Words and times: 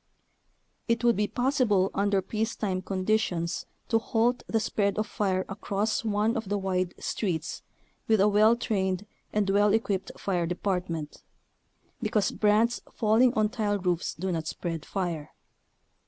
It 0.87 1.03
would 1.03 1.15
be 1.15 1.27
possible 1.27 1.91
under 1.93 2.23
peacetime 2.23 2.81
conditions 2.81 3.67
to 3.89 3.99
halt 3.99 4.41
the 4.47 4.59
spread 4.59 4.97
of 4.97 5.05
fire 5.05 5.45
across 5.47 6.03
one 6.03 6.35
of 6.35 6.49
the 6.49 6.57
wide 6.57 6.95
streets 6.97 7.61
with 8.07 8.19
a 8.19 8.27
well 8.27 8.55
trained 8.55 9.05
and 9.31 9.47
well 9.47 9.71
equipped 9.73 10.11
fire 10.17 10.47
department, 10.47 11.21
because 12.01 12.31
brands 12.31 12.81
fall 12.91 13.21
ing 13.21 13.31
on 13.35 13.49
tile 13.49 13.77
roofs 13.77 14.15
do 14.15 14.31
not 14.31 14.47
spread 14.47 14.87
fire. 14.87 15.33